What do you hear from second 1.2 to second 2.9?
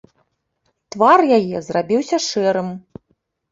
яе зрабіўся шэрым.